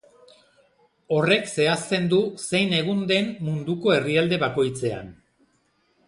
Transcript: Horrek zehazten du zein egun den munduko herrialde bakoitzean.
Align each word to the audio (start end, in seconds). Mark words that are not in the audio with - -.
Horrek 1.17 1.43
zehazten 1.49 2.07
du 2.13 2.21
zein 2.47 2.73
egun 2.77 3.03
den 3.11 3.29
munduko 3.49 3.93
herrialde 3.97 4.41
bakoitzean. 4.45 5.13